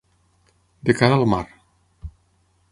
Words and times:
De 0.89 0.95
cara 1.03 1.19
al 1.21 1.27
mar. 1.35 1.43